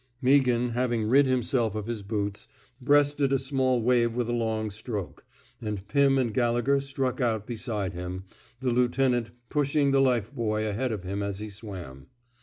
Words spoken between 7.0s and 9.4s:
out beside him, the lieutenant